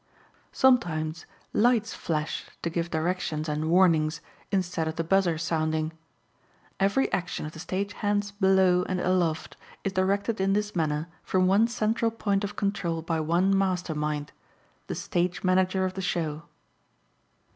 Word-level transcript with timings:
Sometimes 0.51 1.27
lights 1.53 1.93
flash 1.93 2.45
to 2.63 2.71
give 2.71 2.89
directions 2.89 3.47
and 3.47 3.69
warnings, 3.69 4.19
instead 4.51 4.87
of 4.87 4.95
the 4.95 5.03
buzzer 5.03 5.37
sounding. 5.37 5.91
Every 6.79 7.13
action 7.13 7.45
of 7.45 7.51
the 7.51 7.59
stage 7.59 7.93
hands 7.93 8.31
below 8.31 8.83
and 8.89 8.99
aloft 8.99 9.57
is 9.83 9.93
directed 9.93 10.41
in 10.41 10.53
this 10.53 10.75
manner 10.75 11.07
from 11.21 11.45
one 11.45 11.67
central 11.67 12.09
point 12.09 12.43
of 12.43 12.55
control 12.55 13.03
by 13.03 13.19
one 13.19 13.55
master 13.55 13.93
mind, 13.93 14.31
the 14.87 14.95
stage 14.95 15.43
manager 15.43 15.85
of 15.85 15.93
the 15.93 16.01
show. 16.01 16.45